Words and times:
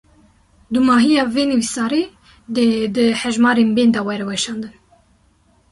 Dûmahiya 0.73 1.23
vê 1.33 1.43
nivîsarê, 1.51 2.03
dê 2.55 2.65
di 2.95 3.05
hejmarên 3.21 3.69
bên 3.77 3.89
de 3.95 4.01
were 4.07 4.25
weşandin 4.29 4.73